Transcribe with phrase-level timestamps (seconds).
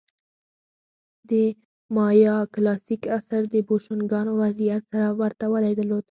[1.29, 1.31] د
[1.95, 5.99] مایا کلاسیک عصر د بوشونګانو وضعیت سره ورته والی درلود.